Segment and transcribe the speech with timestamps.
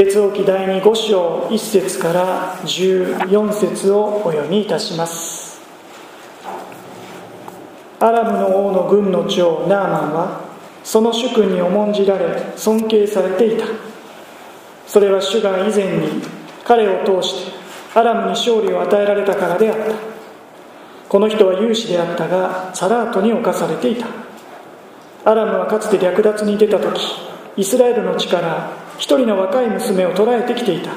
[0.00, 5.60] 列王記第2 5章1節から14節をお読みいたします。
[7.98, 10.40] アラムの王の軍の長ナーマンは
[10.82, 13.66] その主君に重んじられ尊敬されていた。
[14.86, 16.22] それは主が以前に
[16.64, 17.52] 彼を通して
[17.94, 19.94] アラムに勝利を与えられたからであった。
[21.10, 24.06] この人は勇士であったがサラートに侵されていた。
[25.30, 27.02] アラムはかつて略奪に出た時
[27.58, 30.90] イスラエルの地から一人の若い娘を捕らえてきていた。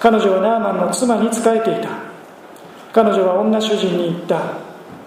[0.00, 1.90] 彼女はナーマンの妻に仕えていた。
[2.92, 4.40] 彼女は女主人に言った。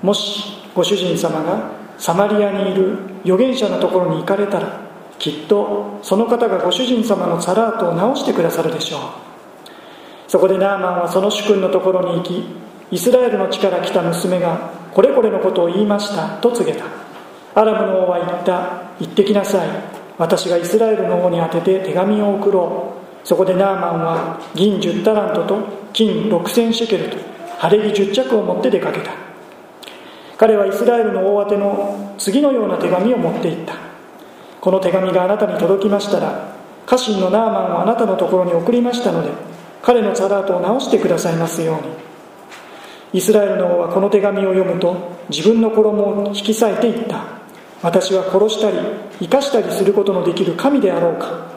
[0.02, 0.41] もし
[0.73, 4.80] ご主人様がサマリアにいる預言者のところに行かれたら
[5.20, 9.02] きっとその方がご主人様のサラートを直してくださるでしょう。
[10.30, 12.46] そこでナーマンはその主君のところに行き
[12.91, 16.85] イスラエルの地から来た娘がこれこれのことを言いましたと告げた。
[17.55, 18.84] アラブの王は言った。
[18.99, 20.02] 行ってきなさい。
[20.17, 23.27] 私がイスラエルの王に宛てて手紙を送ろう。
[23.27, 25.58] そこでナーマンは銀10タラントと
[25.94, 27.18] 金6000シェケルと
[27.57, 29.12] 晴れ着10着を持って出かけた。
[30.38, 33.76] 彼はイスラエルの王宛ての次のような手紙を持っていった。
[34.60, 39.29] この手紙があなたに届きましたら家臣のナーマンをあなたのところに送りましたので
[39.82, 41.93] 彼のサラートを直してくださいますように。
[43.13, 47.43] イスラエルの王はこの手紙を読むと自分の衣を引き裂いていった。
[47.84, 48.77] 私は殺したり
[49.20, 51.51] 生かしたりすることのできる神であろうか。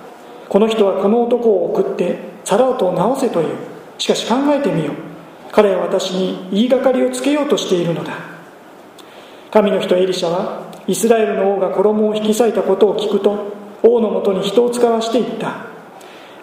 [0.49, 3.57] この人はこの男を送ってサラウトを直せという。
[3.99, 4.95] しかし考えてみよう。
[5.53, 8.13] 彼は私に言いがかりをつけようとしているのだ。
[9.51, 15.67] 神の人エリシャはイスラエルの王が衣を引き裂いたことを聞くと王のもとに人を使わしていった。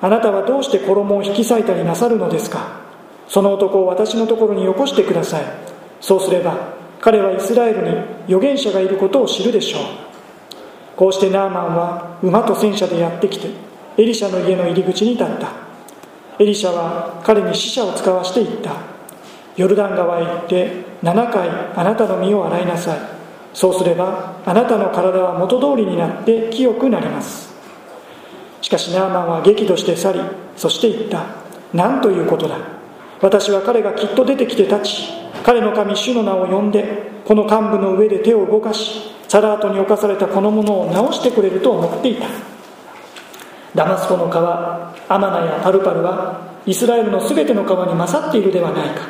[0.01, 2.81] あなたはどうして衣を引き裂いたりなさるのですか。
[3.27, 5.43] その男を私のところによこしてください。
[5.99, 6.73] そうすれば
[7.03, 7.89] 彼はイスラエルに
[8.27, 9.81] 預言者がいることを知るでしょう。
[10.95, 13.49] こうしてナーマンは馬と戦車でやってきて
[13.97, 15.51] エリシャの家の入り口に立った。
[16.39, 18.77] エリシャは彼に死者を使わしていった。
[19.57, 22.99] ヨルダン川へ行って7回あなたの身を洗いなさい。
[23.53, 27.53] そうすればあなたの体は元通りになって清くなります。
[28.61, 30.21] しかしナーマンは激怒して去り
[30.55, 31.25] そして言った。
[31.73, 32.57] 何ということだ。
[33.19, 42.27] 私は彼がきっと出てきて立ち彼の神主の名を呼んでこの幹部の上で手を動かしサラートに侵されたこのものを直してくれると思っていた。
[43.75, 49.07] ダマスコの川アマナやパルパルはイスラエルの全ての川に勝っているではないか。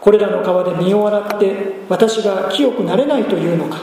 [0.00, 3.78] これらの川で身を洗って私が清くなれないというのか。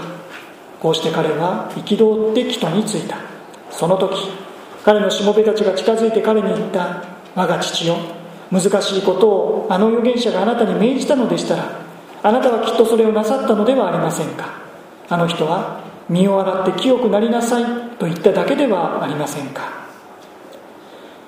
[0.79, 3.17] こうして彼は憤って人に着いた。
[3.71, 4.29] その時
[4.85, 7.03] 彼のしもべたちが近づいて彼に言った。
[7.35, 7.97] 我が父よ
[8.53, 11.81] 難しいことをあの預言者があなたに命じたのでしたら
[12.22, 14.46] あなたはきっとそれをなさったのではありませんか？
[15.09, 17.66] あの人は身を洗って清くなりなさい
[17.97, 19.63] と言っただけではありませんか？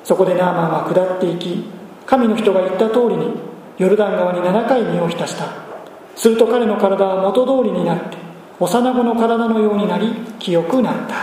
[0.03, 1.65] そこでナーマンは下っていき
[2.05, 3.33] 神の人が言った通りに
[3.79, 5.47] ヨルダン川に7回身を浸した。
[6.15, 8.17] すると彼の体は元通りになって
[8.59, 11.15] 幼子の体のようになり清くなった。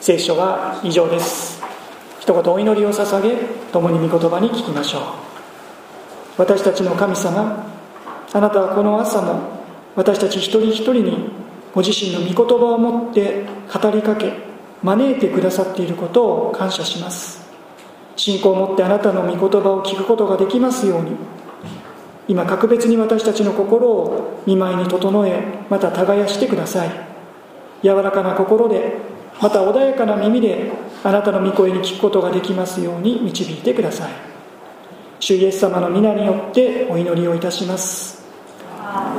[0.00, 1.59] 聖書は以上です。
[2.32, 3.36] 言お祈りを捧げ
[3.72, 5.02] 共に御言葉に聞きましょう。
[6.38, 7.66] 私たちの神様
[8.32, 9.40] あなたはこの朝も
[9.96, 11.30] 私たち一人一人に
[11.74, 14.32] ご自身の御言葉を持って語りかけ
[14.82, 17.40] 招いてくださっていることを感謝します。
[18.16, 21.16] 信仰を持ってあなたの御言葉を聞くことができますように。
[22.28, 26.90] 今格別に私たちの心を見舞いに整えまた耕してください。
[27.82, 28.98] 柔らかな心で
[29.40, 30.70] また穏やかな耳で
[31.02, 34.10] あなたの御声に聞くことができますように導いてください。
[35.18, 38.22] 主イエス様の皆によってお祈りをいたします。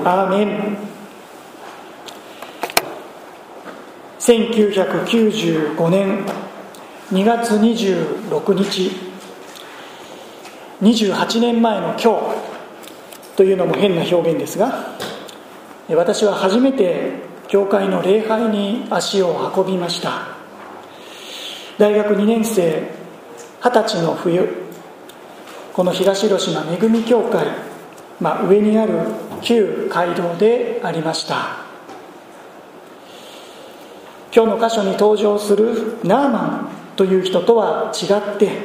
[0.03, 0.77] アーメン。
[4.19, 6.25] 1995年
[7.11, 8.91] 2月26日
[10.81, 12.05] 28年前の今日
[13.35, 14.95] というのも変な表現ですが
[15.89, 20.29] 私は初めて教会の礼拝に足を運びました。
[21.77, 22.89] 大学2年生
[23.61, 24.47] 二十歳の冬
[25.73, 27.47] この東広島恵み教会、
[28.21, 28.99] まあ、上にある
[29.41, 31.57] 旧街道でありました。
[34.33, 38.59] 今日の箇所に登場するナーマンという人とは違って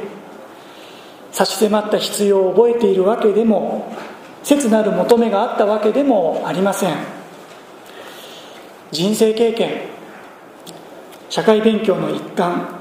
[1.32, 3.93] 差し迫った必要を覚えているわけでも
[4.44, 7.25] 切なる求めがあったわけでもありません。
[8.92, 9.80] 人生経験
[11.28, 12.80] 社会勉強の一環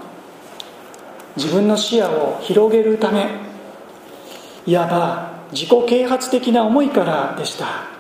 [1.36, 3.28] 自分の視野を広げるため
[4.66, 7.96] いわば自己啓発的な思いからでした。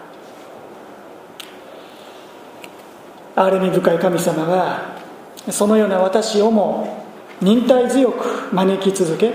[3.35, 4.95] 憐れみ深い神様は
[5.49, 7.05] そのような私をも
[7.41, 9.33] 忍耐強く招き続け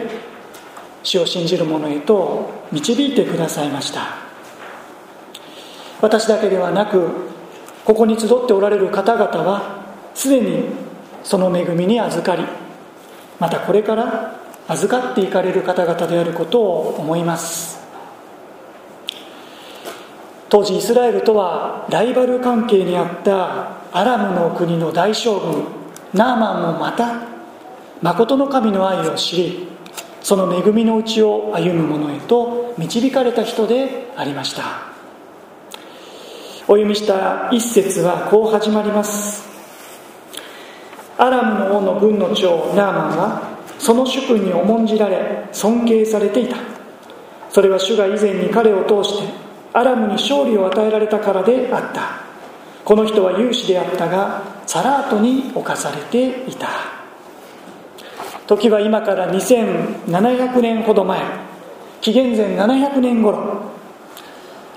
[1.03, 4.17] 主を信じる者へと導いてくださいました。
[6.01, 7.11] 私だけではなく
[7.91, 9.83] ここに集っておられる方々は
[10.15, 10.67] すでに
[11.25, 12.45] その恵みに預かり
[13.41, 17.81] またこれから預かっていかれる方々であることを思います。
[20.49, 25.65] 当時イスラエルとはライバル関係にあったアラムの国の大将軍
[26.15, 27.23] ナーマンもまた
[28.03, 29.69] 誠の神の愛を知り
[30.23, 34.90] その恵みのうちを歩む者へと導かれた人でありました。
[36.71, 39.43] お読みした一節はこう始まります。
[41.19, 46.59] アラムの王の軍の長ナーマンはその主君に重んじられ尊敬されていた。
[47.51, 49.29] それは主が以前に彼を通して
[49.73, 52.23] アラムに勝利を与えられたからであった。
[52.85, 56.69] この人は勇士であったがサラートに侵されていた。
[58.47, 61.21] 時は今から2700年ほど前
[62.01, 63.80] 紀元前700年頃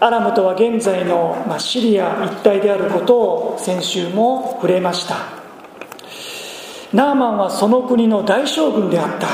[0.03, 5.15] アラムとは現在の、まシリア一帯であることを先週も触れました。
[6.91, 9.29] ナーマンはその国の大将軍であった。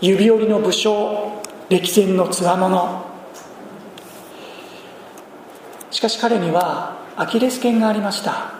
[0.00, 1.38] 指折りの武将
[1.68, 3.04] 歴戦のつわもの
[5.90, 8.54] しかし彼にはアキレス腱がありました。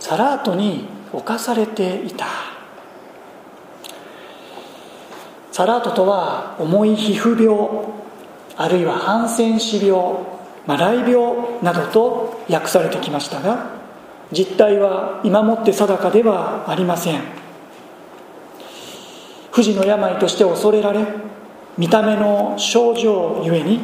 [0.00, 2.28] サラートに侵されていた。
[5.50, 8.02] サラートとは重い皮膚病。
[8.56, 10.14] あるいはハンセン氏病、
[10.66, 13.70] まあ、雷病などと訳されてきましたが
[14.30, 17.20] 実態は今もって定かではありません。
[19.50, 21.06] 不治の病として恐れられ
[21.76, 23.80] 見た目の症状ゆえに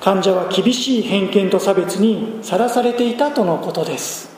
[0.00, 4.34] 患者は厳しい偏見と差別にさらされていたとのことです。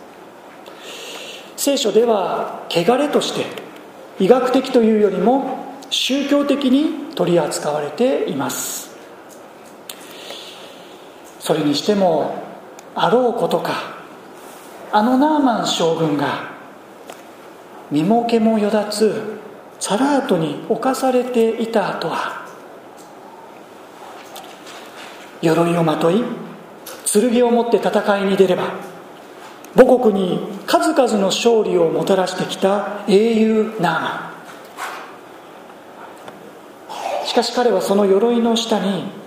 [1.57, 3.45] 聖書では汚れとして
[4.19, 8.88] 医学的というよりも宗教的に取り扱われています。
[11.49, 12.45] それにしても
[12.95, 13.73] あろうことか
[14.93, 16.51] あのナーマン将軍が
[17.91, 19.41] 身も毛もよだつ
[19.81, 22.47] サラートに侵されていたとは
[25.41, 26.23] 鎧をまとい
[27.11, 28.75] 剣を持って戦いに出れば
[29.75, 34.35] 母国に数々の勝利をもたらしてきた英雄ナーマ
[37.25, 37.27] ン。
[37.27, 39.18] しかし彼はその鎧の下に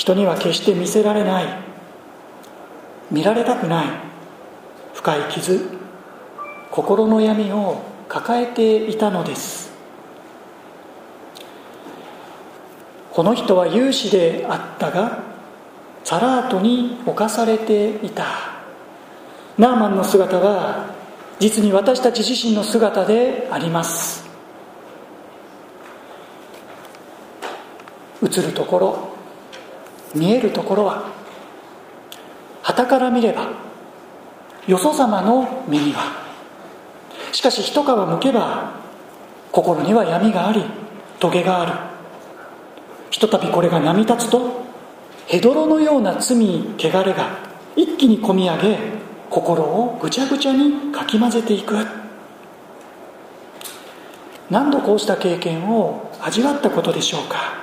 [0.00, 1.44] 人には決して見せられない。
[3.10, 3.86] 見られたくない。
[4.94, 5.60] 深い傷。
[6.70, 9.70] 心の闇を抱えていたのです。
[13.12, 15.18] この人は勇士であったが
[16.02, 18.24] サラートに侵されていた。
[19.58, 20.94] ナーマンの姿は
[21.40, 24.24] 実に私たち自身の姿であります。
[28.22, 29.09] 映るところ
[30.14, 31.12] 見えるところは
[32.62, 33.48] 旗から見れば
[34.66, 36.20] よそ様の目には。
[37.32, 38.72] しかし一皮むけば
[39.52, 40.64] 心には闇があり
[41.18, 41.72] トゲがある。
[43.10, 44.64] ひとたびこれが波立つと
[45.26, 46.36] ヘドロのような罪
[46.78, 47.38] 汚れが
[47.76, 48.78] 一気に込み上げ
[49.28, 51.86] 心をぐちゃぐちゃにかき混ぜていく。
[54.50, 57.59] 何度こうした経験を味わったことでしょうか。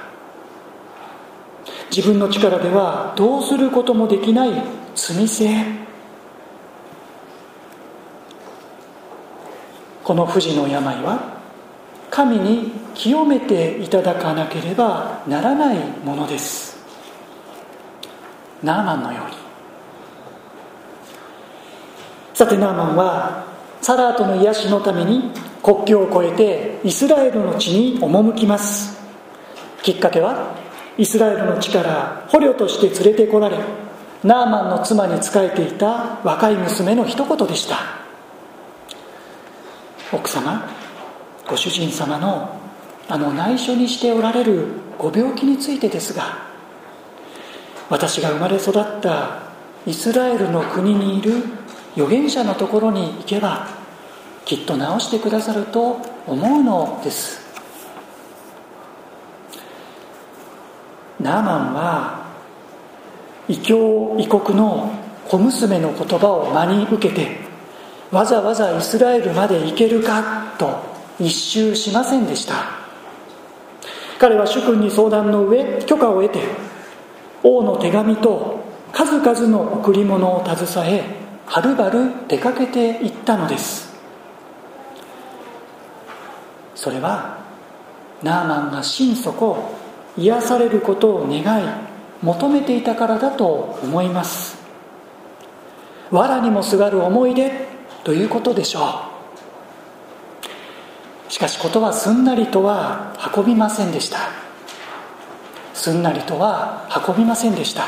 [1.89, 4.51] 自分の力ではどうすることもできない
[4.96, 5.88] 罪性。
[10.03, 11.38] この不治の病は
[12.10, 16.77] 神に清めていただかなければならないものです。
[18.63, 19.36] ナーマンのように。
[22.34, 23.46] さてナーマンは
[23.82, 28.98] サラートの癒しのために国境を越えてイスラエルの地に赴きます。
[29.84, 30.56] きっかけは
[30.98, 33.58] イスラエルの地から捕虜として連れてこられ
[34.24, 37.77] ナーマンの妻に仕えていた若い娘の一言でした。
[40.12, 40.70] 奥様
[41.48, 42.60] ご主人様の
[43.10, 46.46] あの内緒にしておられるご病気についてですが
[47.89, 49.44] 私が生まれ育った
[49.86, 51.44] イスラエルの国にいる
[51.96, 53.68] 預言者のところに行けば
[54.44, 57.47] きっと治してくださると思うのです。
[61.20, 62.28] ナーマンは
[63.48, 64.92] 異教異国の
[65.28, 67.38] 小娘の言葉を真に受けて
[68.12, 70.80] わざわざイスラエルまで行けるかと
[71.20, 72.56] 一周しませんでした。
[74.20, 76.42] 彼は主君に相談の上許可を得て
[77.44, 78.60] 王の手紙と
[78.92, 81.04] 数々の贈り物を携え
[81.46, 83.96] はるばる出かけていったのです。
[86.76, 87.38] それは
[88.24, 89.76] ナーマンが心底
[90.18, 91.68] 癒されることを願い
[92.22, 94.58] 求めていたからだと思います。
[96.12, 97.52] 藁にもすがる思い出
[98.04, 98.80] ということでしょ
[101.30, 101.32] う。
[101.32, 104.18] しかし事はすんなりとは運びませんでした。
[105.74, 107.84] すんなりとは運びませんでした。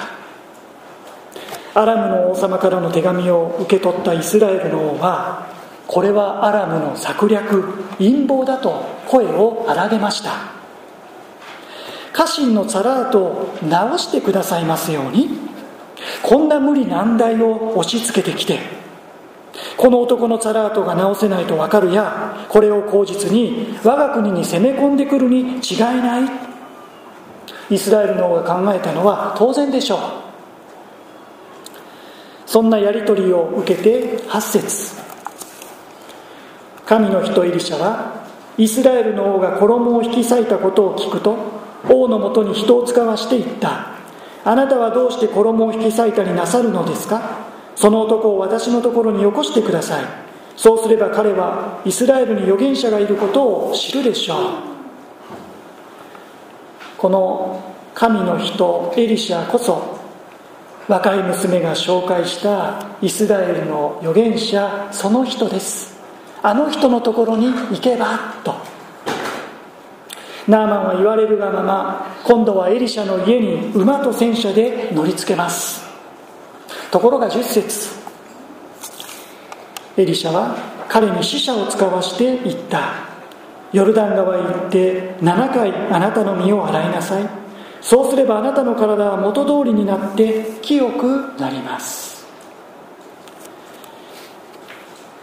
[1.73, 5.47] アラムの王様からの手紙を受け取ったイスラエルの王は
[5.87, 10.58] これはアラムの策略陰謀だと声を荒げました。
[12.13, 15.49] 家臣のサラートを直してくださいますように。
[16.23, 18.59] こんな無理難題を押し付けてきて
[19.75, 26.49] この男のサラートが直せないと分かるやこれを口実に我が国に攻め込んでくるに違いない。
[27.69, 29.99] イスラエルの王が考えたのは当然でしょう。
[32.45, 34.95] そんなやり取りを受けて8節。
[36.85, 38.25] 神の人エリシャは
[38.57, 43.87] イスラエルの王が衣を引き裂いたことを聞くと王のもとに人を使わしていった。
[44.43, 47.47] あなたはどうして衣を引き裂いたりなさるのですか？
[47.75, 50.05] その男を私のところによこしてください。
[50.57, 54.39] そうすれば彼はイスラエルに預言者がいることを知るでしょう。
[56.97, 59.97] この神の人エリシャこそ
[60.87, 65.97] 若い娘が紹介したイスラエルの預言者その人です。
[66.41, 68.53] あの人のところに行けばと。
[70.49, 75.87] ナーマンは言われるがまま今度はエリシャの家に馬と戦車で乗りつけます。
[76.89, 77.99] ところが10節
[79.95, 80.55] エリシャは
[80.89, 82.93] 彼に死者を使わして言った。
[83.71, 87.29] ヨルダン川へ行って7回あなたの身を洗いなさい。
[87.81, 92.25] そうすればあなたの体は元通りになって清くなります。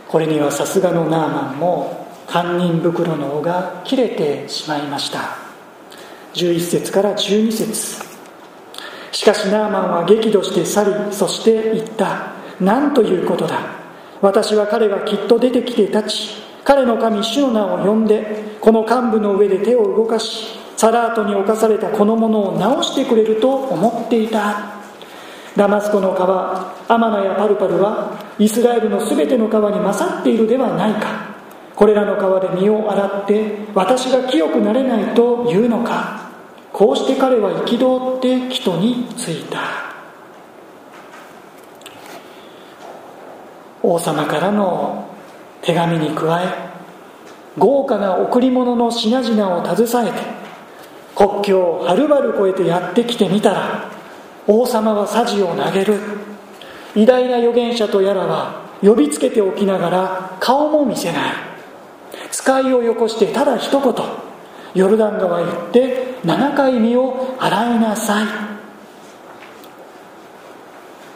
[0.06, 5.36] これにはさすがのナーマンも堪忍袋の尾が切れてしまいました。
[6.34, 8.04] 11節から12節。
[9.12, 12.32] しかしナーマンは激怒して去りそして言った。
[12.60, 13.60] 何ということだ。
[14.20, 24.76] 私は彼がきっと出てきて立ち彼の神主の名を呼んでこの幹部の上で手を動かしサラートに侵されたこのものを直してくれると思っていた。
[25.56, 31.25] ダマスコの川アマナやパルパルはイスラエルの全ての川に勝っているではないか。
[31.76, 36.26] これらの川で身を洗って私が清くなれないというのか。
[36.72, 39.60] こうして彼は憤って帰途に着いた。
[43.82, 45.08] 王様からの
[45.62, 46.48] 手紙に加え
[47.56, 50.18] 豪華な贈り物の品々を携えて
[51.14, 53.90] 国境をはるばる越えてやってきてみたら
[54.46, 55.98] 王様はさじを投げる。
[56.94, 61.55] 偉大な預言者とやらは呼びつけておきながら顔も見せない。
[62.36, 63.94] 使いをよこしてただ一言
[64.74, 68.26] ヨルダン川へ行って7回身を洗いなさい。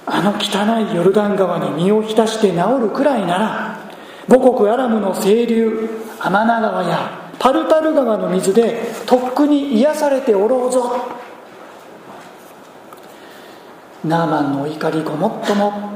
[0.07, 3.79] あの汚いヨルダン川に身を浸して治るくらいなら
[4.31, 11.07] 母国アラムの清流天名川やパルタル川の水でとっくに癒されておろうぞ。
[14.07, 15.91] ナーマンの怒りごもっとも。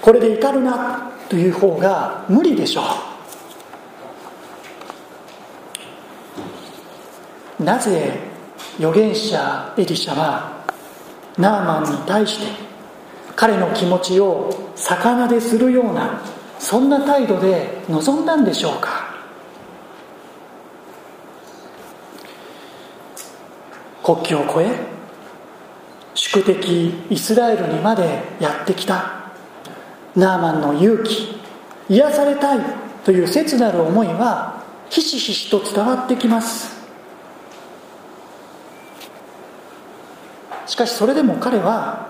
[0.00, 3.09] これで怒るなという方が無理でしょう。
[7.60, 8.18] なぜ
[8.78, 10.64] 預言者エリシャは
[11.36, 12.46] ナーマンに対して
[13.36, 16.22] 彼の気持ちを魚でするような
[16.58, 19.08] そんな態度で臨んだんでしょうか？
[24.02, 24.76] 国境を越え
[26.14, 29.20] 宿敵イスラエルにまでやってきた。
[30.16, 31.40] ナーマンの勇気
[31.88, 32.60] 癒されたい
[33.04, 36.79] という切なる思いはひしひしと伝わってきます。
[40.70, 42.06] しかしそれでも彼は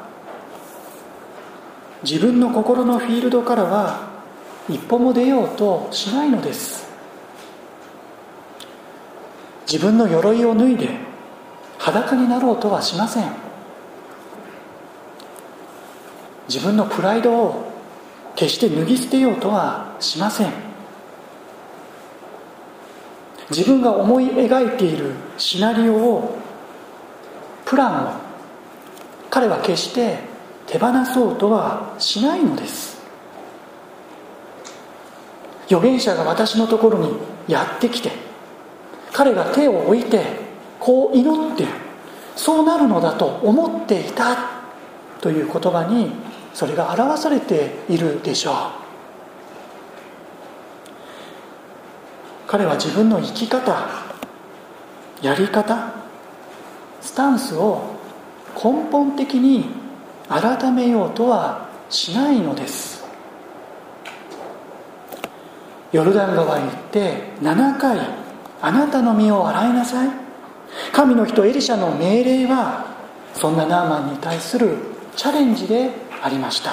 [2.02, 4.10] 自分の心のフィールドからは
[4.68, 6.86] 一歩も出ようとしないのです。
[9.66, 10.90] 自分の鎧を脱いで
[11.78, 13.32] 裸になろうとはしません。
[16.46, 17.72] 自分のプライドを
[18.36, 20.52] 決して脱ぎ捨てようとはしません。
[23.48, 26.38] 自分が思い描いているシナリオを
[27.64, 28.19] プランを
[29.30, 30.18] 彼は決して
[30.66, 33.00] 手放そうとはしないのです。
[35.66, 38.10] 預言者が私のところにやってきて
[39.12, 40.24] 彼が手を置いて
[40.80, 41.64] こう祈って
[42.34, 44.36] そうなるのだと思っていた
[45.20, 46.10] という言葉に
[46.54, 48.54] それが表されているでしょう。
[52.48, 53.86] 彼は自分の生き方
[55.22, 55.94] やり方
[57.00, 57.99] スタンスを
[58.54, 59.66] 根本的に
[60.28, 63.04] 改めようとはしないのです。
[65.92, 67.98] ヨルダン川へ行って7回
[68.62, 70.08] あなたの身を洗いなさい。
[70.92, 72.84] 神の人エリシャの命令は
[73.34, 74.76] そんなナーマンに対する
[75.16, 75.90] チャレンジで
[76.22, 76.70] ありました。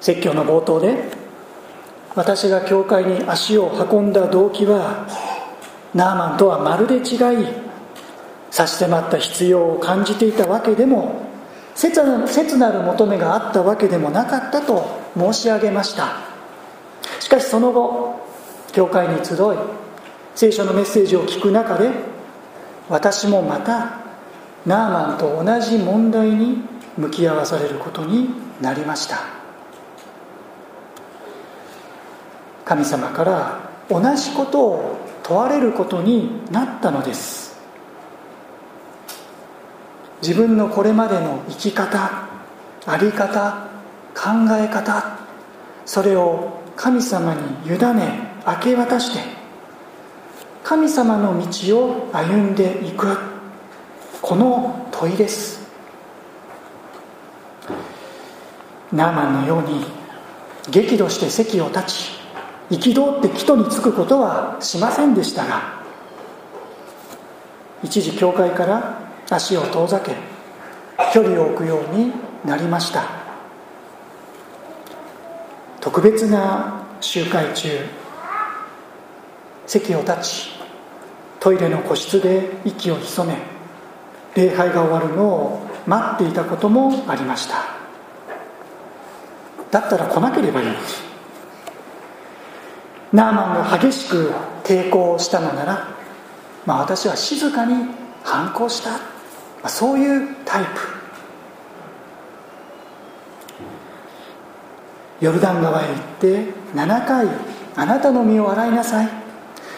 [0.00, 1.10] 説教の冒頭で
[2.14, 5.06] 私が教会に足を運んだ動機は
[5.94, 7.46] ナーマンとはまるで違い
[8.50, 11.22] 差し迫った必要を感じていたわけでも
[11.74, 12.02] 切
[12.58, 14.84] なる求めがあったわけでもなかったと
[15.16, 16.16] 申し上げました。
[17.20, 18.20] しかしその後
[18.72, 19.38] 教会に集い
[20.34, 21.90] 聖書のメッセージを聞く中で
[22.88, 24.00] 私もまた
[24.66, 26.62] ナーマンと同じ問題に
[26.96, 28.28] 向き合わされることに
[28.60, 29.18] なりました。
[32.64, 35.01] 神様から同じことを
[35.32, 37.58] 問われることになったのです。
[40.20, 42.28] 自分のこれまでの生き方
[42.84, 43.66] 在り方
[44.14, 45.18] 考え方
[45.86, 49.20] それを神様に委ね明け渡して
[50.62, 53.16] 神様の道を歩んでいく
[54.20, 55.62] この問いです。
[58.92, 59.86] ナーマンのように
[60.70, 62.21] 激怒して席を立ち
[62.70, 65.82] 憤って帰途に着くことはしませんでしたが
[67.82, 70.14] 一時教会から足を遠ざけ
[71.12, 72.12] 距離を置くように
[72.44, 73.22] なりました。
[75.80, 77.68] 特別な集会中
[79.66, 80.50] 席を立ち
[81.40, 83.36] トイレの個室で息を潜め
[84.36, 87.56] 礼拝が終わるのを待っていたこともありました。
[89.72, 90.68] だったら来なければいい。
[93.12, 94.32] ナーマンが激しく
[94.64, 95.88] 抵抗したのなら、
[96.64, 97.74] まあ、私は静かに
[98.24, 98.98] 反抗した、ま
[99.64, 100.70] あ、そういうタイプ。
[105.20, 107.28] ヨルダン川へ行って7回
[107.76, 109.08] あなたの身を洗いなさい。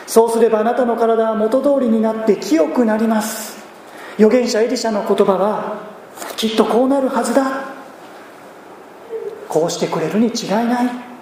[0.06, 3.62] そうすればあなたの体は元通りになって清くなります。
[4.16, 5.80] 預言者エリシャの言葉は
[6.36, 7.64] きっとこうなるはずだ。
[9.48, 11.13] こうしてくれるに違いない。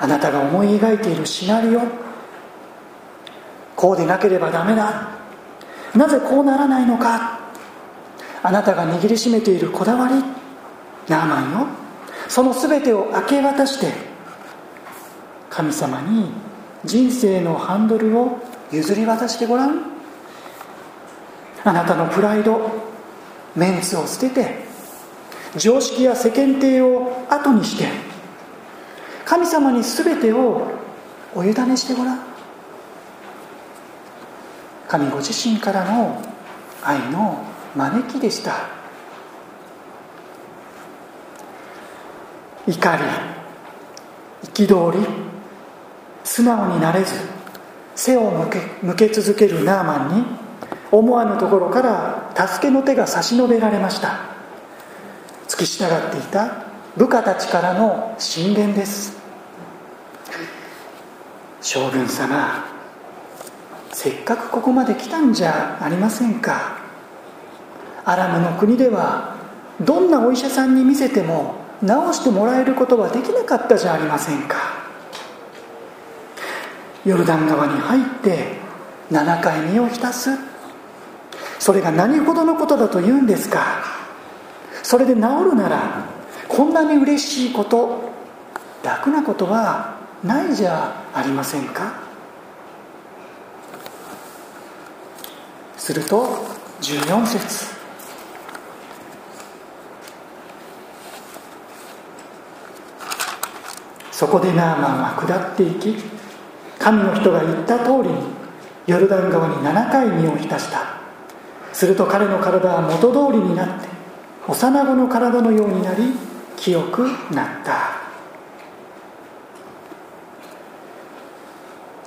[0.00, 1.80] あなたが思い描いているシナリオ。
[3.74, 5.08] こうでなければダメだ。
[5.94, 7.40] なぜこうならないのか。
[8.42, 10.14] あなたが握りしめているこだわり。
[11.08, 11.66] ナーマンよ。
[12.28, 13.92] その全てを明け渡して
[15.48, 16.30] 神様に
[16.84, 18.38] 人生のハンドルを
[18.70, 19.82] 譲り渡してごらん。
[21.64, 22.70] あなたのプライド
[23.56, 24.58] メンツを捨てて
[25.56, 28.07] 常識や世間体を後にして
[29.28, 30.66] 神様に全てを
[31.34, 32.20] お委ねしてごらん。
[34.88, 36.22] 神ご自身からの
[36.82, 37.44] 愛の
[37.76, 38.54] 招きでした。
[42.66, 43.02] 怒り
[44.54, 45.06] 憤り
[46.24, 47.14] 素直になれず
[47.96, 50.24] 背を向け向け続けるナーマンに
[50.90, 54.20] 思わぬところから助けの手が差し伸べられました。
[55.48, 56.64] 付き従っていた
[56.96, 59.17] 部下たちからの進言です。
[61.60, 62.64] 将軍様
[63.92, 66.78] せっかくここまで来たんじゃありませんか。
[68.04, 69.36] アラムの国では
[69.80, 74.56] どんなお医者さんに見せても治してもらえることはできなかったじゃありませんか。
[77.04, 78.56] ヨルダン川に入って
[79.10, 80.30] 7回身を浸す。
[81.58, 83.82] それが何ほどのことだと言うんですか。
[84.82, 86.04] それで治るなら
[86.46, 88.12] こんなに嬉しいこと
[88.82, 92.00] 楽なことはないじゃありませんか？
[95.76, 96.44] すると
[96.80, 97.78] 14節。
[104.10, 105.94] そこでナーマンは下っていき
[106.80, 108.16] 神の人が言った通りに
[108.88, 110.98] ヨルダン川に7回身を浸した。
[111.72, 113.86] すると彼の体は元通りになって
[114.48, 116.12] 幼子の体のようになり
[116.56, 117.97] 清くなった。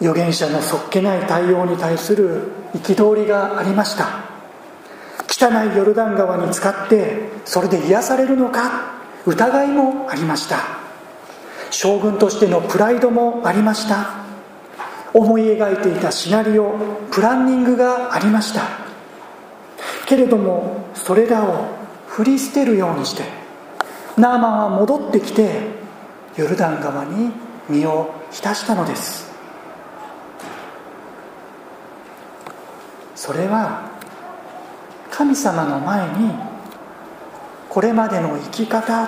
[0.02, 4.26] 預言者のそっけない対応に対する憤りがありました。
[5.30, 9.00] 汚いヨルダン川に使ってそれで癒されるのか？
[9.26, 10.58] 疑いもありました。
[11.70, 14.22] 将軍としてのプライドもありました。
[15.14, 16.74] 思い描いていたシナリオ
[17.12, 18.62] プランニングがありました。
[20.08, 21.68] けれどもそれらを
[22.08, 23.24] 振り捨てるようにして
[24.18, 25.62] ナーマンは戻ってきて
[26.36, 27.32] ヨルダン川に
[27.70, 29.31] 身を浸したのです。
[33.22, 33.88] それは
[35.12, 36.34] 神様の前に
[37.70, 39.06] これまでの生き方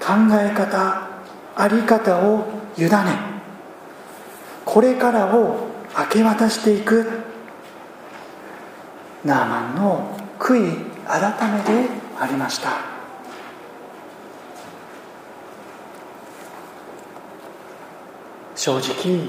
[0.00, 1.08] 考え方
[1.54, 2.44] あり方を
[2.76, 2.90] 委ね
[4.64, 7.06] これからを明け渡していく。
[9.24, 12.80] ナーマンの悔い改めでありました。
[18.56, 19.28] 正直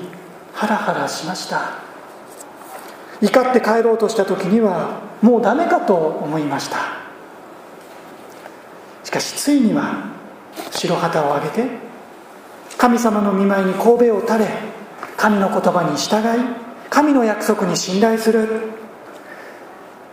[0.54, 1.89] ハラハラしました。
[3.22, 6.78] 怒って帰ろうとした時にはもうダメかと思いました。
[9.04, 10.06] しかしついには
[10.72, 11.66] 白旗を上げて
[12.78, 14.48] 神様の見舞いに神戸を垂れ
[15.18, 16.44] 神の言葉に従い
[16.90, 18.48] 神の約束に信頼する。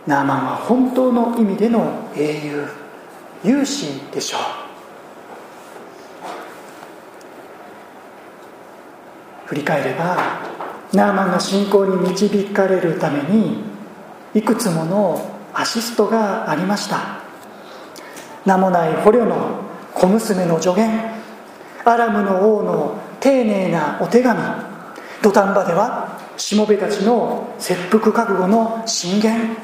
[0.05, 2.65] ナーマンは本当の意味での英雄
[3.43, 4.41] 勇士でしょう。
[9.47, 10.17] 振り返れば
[10.93, 13.63] ナーマンの信仰に導かれるために
[14.33, 17.19] いくつものアシストがありました。
[18.45, 19.59] 名もない捕虜の
[19.93, 21.11] 小娘の助言
[21.83, 24.39] アラムの王の丁寧なお手紙
[25.21, 29.57] 土壇場ではしもべたちの切腹覚悟の進言。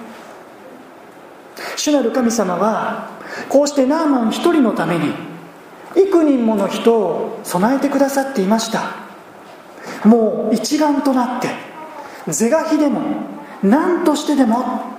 [1.77, 3.09] 主なる神様は
[3.47, 5.13] こうしてナーマン一人のために
[5.95, 9.02] 幾人もの人を備えてくださっていました。
[10.05, 11.49] もう一丸となって
[12.27, 13.01] 是が非でも
[13.61, 14.93] 何としてでも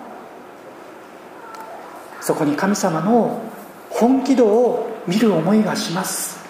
[2.21, 3.43] そこに神様の
[3.91, 6.43] 本気度を見る思いがします。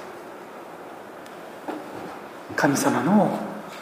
[2.54, 3.38] 神様の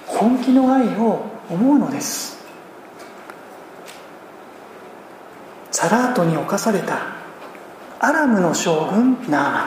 [0.07, 2.43] 本気の愛を思うのです。
[5.71, 6.99] サラートに侵された
[8.01, 9.65] アラムの将軍ナーマ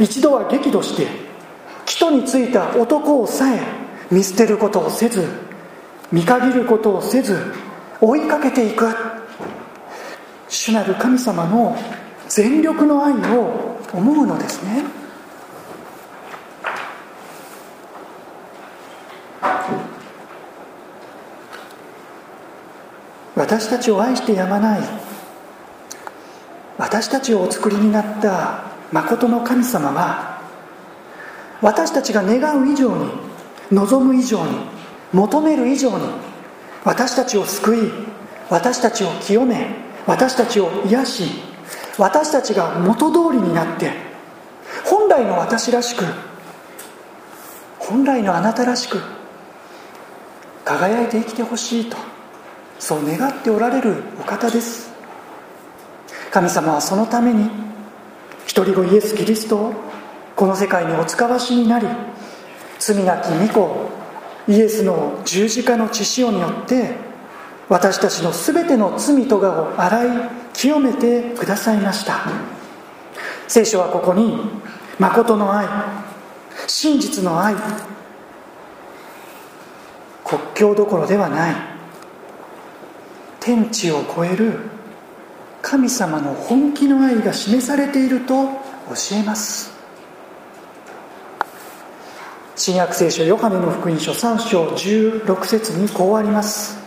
[0.00, 0.04] ン。
[0.04, 1.06] 一度は激怒して
[1.84, 3.81] 木戸についた男をさえ
[4.12, 5.26] 見捨てることをせず
[6.12, 7.42] 見限ることをせず
[7.98, 8.94] 追いかけていく。
[10.48, 11.74] 主なる神様の
[12.28, 14.84] 全力の愛を思うのですね。
[23.34, 24.80] 私たちを愛してやまない
[26.76, 30.42] 私たちをお作りになった誠の神様は
[31.62, 33.21] 私たちが願う以上に
[33.72, 34.52] 望む以上に
[35.12, 36.04] 求める以上に
[36.84, 37.78] 私たちを救い
[38.50, 39.66] 私たちを清め
[40.06, 41.24] 私たちを癒し
[41.98, 43.92] 私たちが元通りになって
[44.84, 46.04] 本来の私らしく
[47.78, 49.00] 本来のあなたらしく
[50.64, 51.96] 輝いて生きてほしいと
[52.78, 54.92] そう願っておられるお方です。
[56.32, 57.50] 神様はそのために
[58.46, 59.74] 一人子イエス・キリストを
[60.34, 61.86] この世界にお使わしになり
[62.84, 63.90] 罪なき御子
[64.48, 66.96] イエスの十字架の血潮によって
[67.68, 70.08] 私たちの全ての罪とがを洗い
[70.52, 72.26] 清めてくださいました。
[73.46, 74.36] 聖書はここに
[74.98, 75.66] 誠の愛
[76.66, 77.54] 真実の愛
[80.24, 81.54] 国境どころではない
[83.38, 84.58] 天地を超える
[85.60, 89.81] 神様の本気の愛が示されていると教えます。
[92.64, 96.78] 新約聖書ヨハネの福音書3章16節にこうあります。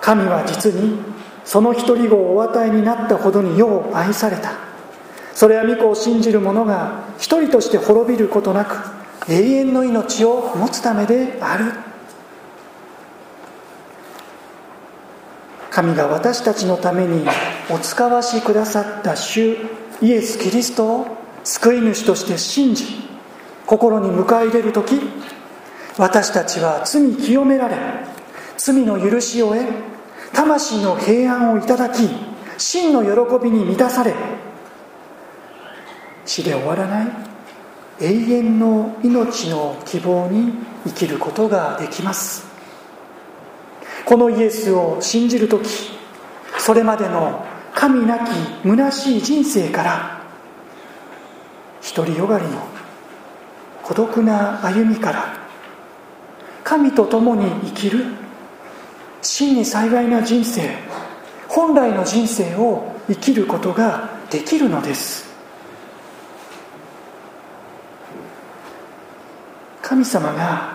[0.00, 0.98] 神は実に
[1.44, 4.52] その一人子をお与えになったほどに世を愛された。
[5.34, 8.78] それは御子を信じる者が一人として滅びることなく
[9.30, 11.74] 永遠の命を持つためである。
[15.68, 17.26] 神が私たちのために
[17.68, 19.58] お使わしくださった主
[20.00, 21.06] イエス・キリストを
[21.44, 23.17] 救い主として信じ
[23.68, 24.98] 心に迎え入れる時
[25.98, 27.76] 私たちは罪清められ
[28.56, 29.62] 罪の許しを得
[30.32, 32.08] 魂の平安をいただき
[32.56, 34.14] 真の喜びに満たされ
[36.24, 37.08] 死で終わらない
[38.00, 40.52] 永遠の命の希望に
[40.86, 42.46] 生きることができます。
[44.04, 45.68] このイエスを信じる時
[46.58, 48.30] それまでの神なき
[48.62, 50.22] 虚しい人生から
[51.94, 52.78] 独りよがりの
[53.88, 55.34] 孤独な歩みから
[56.62, 58.04] 神と共に生きる
[59.22, 60.76] 真に幸いな人生
[61.48, 65.26] 本来の人生を生きることができるのです。
[69.80, 70.74] 神様が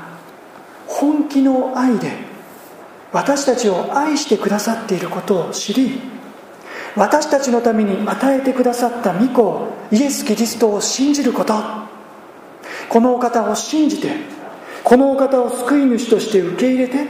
[0.88, 2.14] 本気の愛で
[3.12, 6.02] 私たちを愛してくださっていることを知り
[6.96, 11.93] 私たちのために与えてくださった御子イエス・キリストを信じること。
[12.90, 14.16] このお方を信じて
[14.84, 17.08] このお方を救い主として受け入れて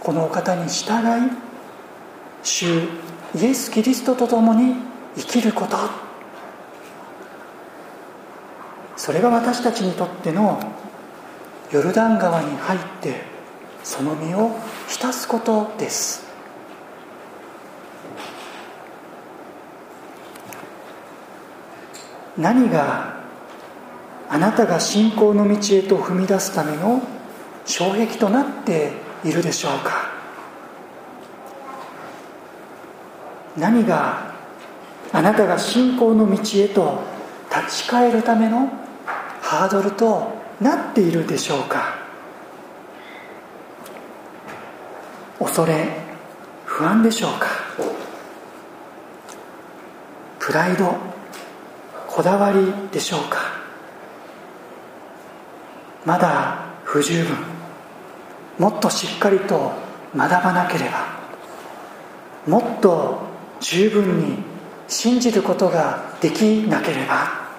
[0.00, 0.92] このお方に従
[1.26, 1.30] い
[2.42, 2.66] 主
[3.34, 4.74] イエス・キリストと共に
[5.16, 5.76] 生きること。
[8.96, 10.60] それが私たちにとっての
[11.72, 13.22] ヨルダン川に入って
[13.82, 14.50] その身を
[14.88, 16.26] 浸すことです。
[22.36, 23.19] 何が
[24.32, 27.02] あなたが信仰の道へと踏み出すための
[27.64, 28.92] 障壁となって
[29.24, 30.08] いるでしょうか？
[33.58, 34.32] 何が
[35.12, 37.00] あなたが信仰の道へと
[37.50, 38.70] 立ち返るための
[39.42, 41.98] ハードルとなっているでしょうか？
[45.40, 45.88] 恐れ
[46.64, 47.48] 不安でしょうか？
[50.38, 50.94] プライド
[52.06, 53.49] こだわりでしょうか？
[56.04, 57.36] まだ不十分。
[58.58, 59.72] もっとしっかりと
[60.16, 61.06] 学ばなければ。
[62.46, 63.20] もっと
[63.60, 64.38] 十分に
[64.88, 67.50] 信じることができなければ。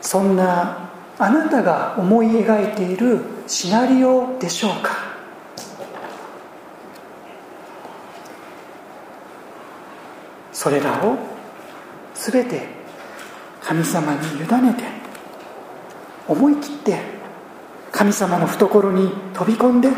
[0.00, 5.08] そんなあなたが思い描いているシナリオでしょうか。
[10.52, 11.16] それらを
[12.14, 12.66] 全て
[13.62, 14.97] 神様に委ねて
[16.28, 17.00] 思い切って
[17.90, 19.88] 神様の懐に飛び込んで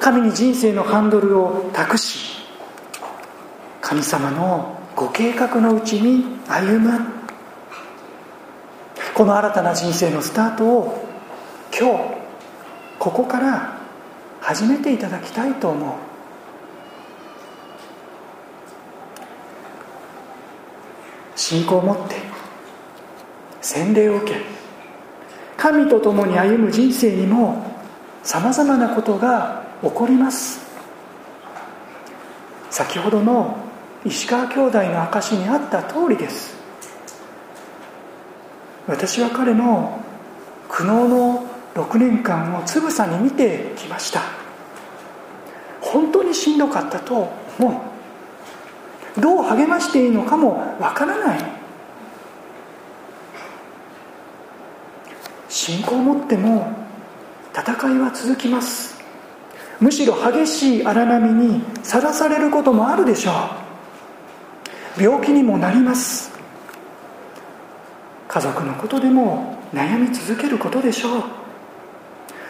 [0.00, 2.42] 神に人生のハンドルを託し
[3.80, 7.00] 神様のご計画のうちに歩む。
[9.14, 11.04] この新たな人生のスタートを
[11.78, 12.14] 今日
[12.98, 13.78] ここから
[14.40, 15.92] 始めていただきたいと思う。
[21.36, 22.16] 信仰を持って
[23.60, 24.61] 洗礼を受け
[25.62, 27.62] 神と共に歩む人生にも
[28.24, 30.60] さまざまなことが起こります。
[32.68, 33.56] 先ほどの
[34.04, 36.56] 石川兄弟の証にあった通りです。
[38.88, 40.00] 私は彼の
[40.68, 41.46] 苦悩の
[41.76, 44.20] 6年間をつぶさに見てきました。
[45.80, 47.28] 本当にしんどかったと
[47.60, 47.84] 思
[49.16, 49.20] う。
[49.20, 51.61] どう励ましていいのかもわからない。
[55.64, 56.72] 信仰を持っても
[57.54, 59.00] 戦いは続きます。
[59.78, 63.30] むしろ激しい荒波にさらされることもあるでしょ
[64.98, 65.00] う。
[65.00, 66.32] 病気にもなります。
[68.26, 71.22] 家族のことでも悩み続けることでしょう。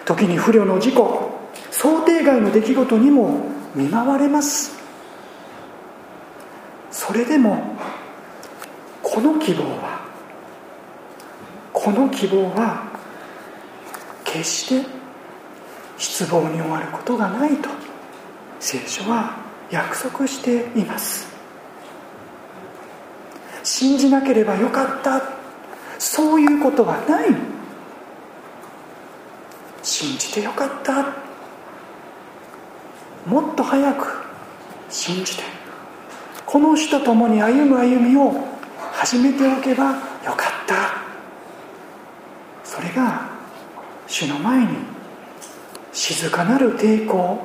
[0.06, 1.38] 時に不慮の事故
[1.70, 3.44] 想定外の出来事にも
[3.74, 4.74] 見舞われます。
[6.90, 7.76] それでも
[9.02, 10.00] この希望は
[11.74, 12.91] この希望は
[14.32, 14.86] 決して
[15.98, 17.68] 失望に終わることがないと
[18.58, 19.36] 聖書は
[19.70, 21.30] 約束しています。
[23.62, 25.22] 信じなければよかった。
[25.98, 27.28] そういうことはない。
[29.82, 31.14] 信じてよかった。
[33.26, 34.24] もっと早く
[34.88, 35.44] 信じて
[36.44, 38.34] この人と共に歩む歩みを
[38.92, 39.90] 始めておけば
[40.24, 40.74] よかった。
[42.64, 43.31] それが
[44.12, 44.76] 主の前に
[45.90, 47.40] 静かなる抵抗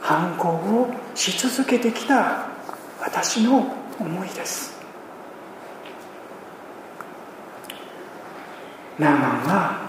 [0.00, 2.46] 反抗をし続けてきた
[3.00, 4.78] 私の思いです。
[8.96, 9.88] ナーマンは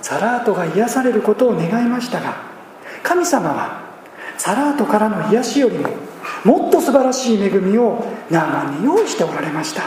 [0.00, 2.34] ザラートが癒されることを願いましたが
[3.02, 3.82] 神様は
[4.38, 5.90] ザラートからの癒しよりも
[6.44, 9.82] もっと素晴らしい恵みをナーマンに用意しておられました。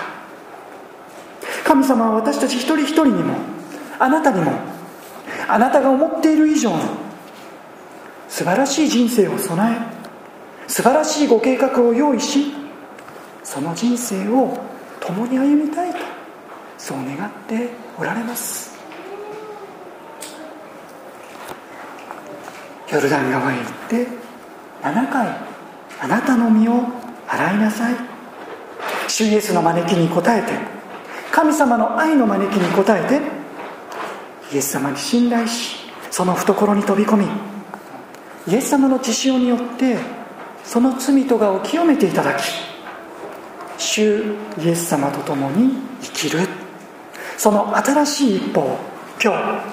[1.63, 3.33] 神様は私たち一人一人にも
[3.97, 4.74] あなたにも
[5.47, 6.79] あなたが思っている以上の
[8.27, 9.95] 素晴らしい人生を備え
[10.67, 12.53] 素晴らしいご計画を用意し
[13.43, 14.57] その人生を
[14.99, 15.99] 共に歩みたいと
[16.77, 18.75] そう願っておられます。
[22.91, 24.07] ヨルダン川へ行って
[24.83, 25.27] 7回
[26.01, 26.83] あなたの身を
[27.27, 27.95] 洗いなさい。
[29.07, 30.53] 主イエスの招きに応えて
[31.31, 33.34] 神様の愛の招きに応えて
[34.53, 35.75] イエス様に信頼し
[36.11, 37.27] その懐に飛び込み
[38.47, 39.97] イエス様の血潮によって
[40.63, 42.43] その罪とがを清めていただき
[43.77, 44.23] 主
[44.59, 46.39] イエス様と共に生きる。
[47.37, 48.77] その新しい一歩を
[49.21, 49.63] 今日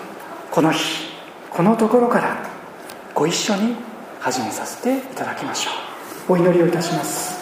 [0.50, 1.08] この日
[1.50, 2.50] このところから
[3.14, 3.76] ご一緒に
[4.20, 5.70] 始めさせていただきましょ
[6.28, 6.32] う。
[6.32, 7.40] お祈りをいたします。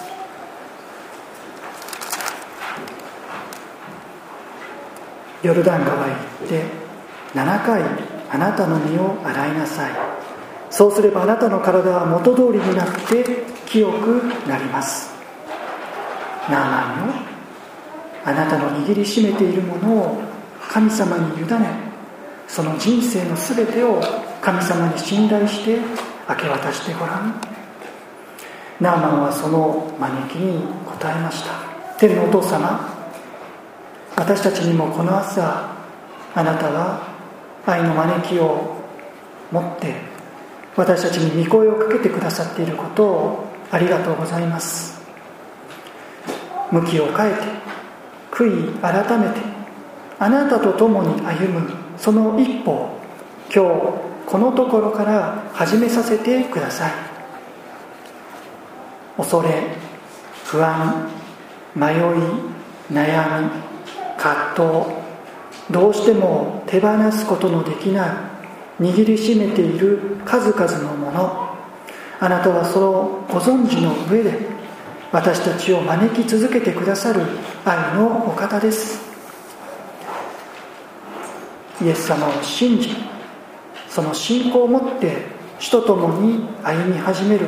[5.42, 6.79] ヨルダン川へ行って
[7.34, 7.82] 7回
[8.30, 9.92] あなたの身を洗いなさい。
[10.70, 13.24] そうすればあなたの体は元通りになって
[13.66, 15.10] 清くなります。
[16.48, 17.14] ナーマンよ。
[18.24, 20.22] あなたの握りしめているものを
[20.68, 21.90] 神様に委ね
[22.46, 24.00] その人生の全てを
[24.42, 25.78] 神様に信頼して
[26.28, 27.40] 明け渡してごらん。
[28.80, 31.52] ナーマンはその招きに答えました。
[31.98, 32.88] 天のお父様
[34.16, 35.76] 私たちにもこの朝
[36.34, 37.09] あなたは
[37.66, 38.76] 愛の招きを
[39.50, 39.94] 持って
[40.76, 45.00] 私たちに御声をかけてくださっていることをありがとうございます。
[46.70, 47.40] 向きを変えて
[48.30, 49.40] 悔い改めて
[50.18, 53.00] あなたと共に歩むその一歩を
[53.52, 56.92] 今日このところから始めさせてください。
[59.16, 59.50] 恐れ
[60.44, 61.08] 不安
[61.74, 61.98] 迷い
[62.90, 63.50] 悩み
[64.16, 64.99] 葛藤
[65.70, 68.30] どうしても手放すことのできな
[68.80, 71.50] い握りしめている数々のもの。
[72.18, 74.38] あなたはそのご存知の上で
[75.12, 77.22] 私たちを招き続けてくださる
[77.64, 79.00] 愛のお方です。
[81.82, 82.90] イエス様を信じ
[83.88, 85.16] その信仰を持って
[85.58, 87.46] 主と共に歩み始める。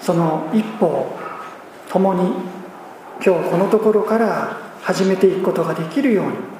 [0.00, 1.16] その一歩を
[1.88, 2.32] 共に
[3.24, 6.51] 今日このところから始めていくことができるように。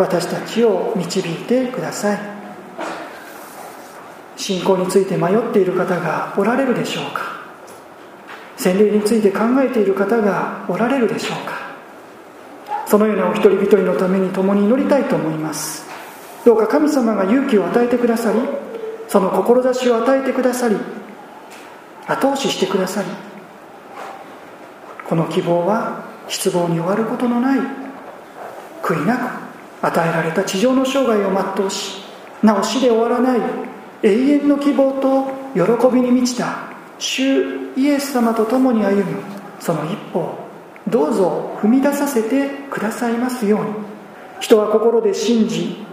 [0.00, 2.18] 私たちを導いてください。
[4.36, 7.20] 信仰について迷っている方がおられるでしょうか？
[8.56, 11.52] 洗礼について考えている方がおられるでしょうか？
[12.86, 15.84] そのようなお一人一人のために共に祈りたいと思います。
[16.46, 18.40] どうか神様が勇気を与えてくださり
[19.08, 20.76] その志を与えてくださり
[22.06, 23.08] 後押ししてくださり
[25.06, 27.60] この希望は失望に終わることのない
[28.82, 29.49] 悔いなく
[29.82, 32.02] 与えられた地上の生涯を全うし
[32.42, 33.40] なお死で終わらない
[34.02, 39.22] 永遠の希望と喜びに満ちた主イエス様と共に歩む
[39.58, 40.50] その一歩を
[40.88, 43.70] どうぞ踏み出させてくださいますように。
[44.40, 45.84] 人は心で信じ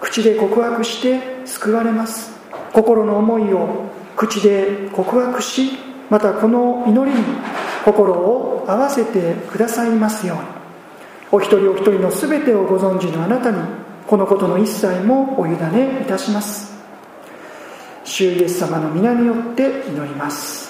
[0.00, 2.30] 口で告白して救われます。
[2.72, 5.72] 心の思いを口で告白し
[6.08, 7.24] またこの祈りに
[7.84, 10.55] 心を合わせてくださいますように。
[11.32, 13.58] お一人お一人の全てをご存知のあなたに
[14.06, 16.76] このことの一切もお委ねいたします。
[18.04, 20.65] 主イエス様の皆によって祈ります。